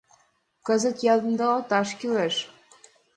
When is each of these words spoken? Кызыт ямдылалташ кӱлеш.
Кызыт 0.65 0.97
ямдылалташ 1.13 1.89
кӱлеш. 1.99 2.35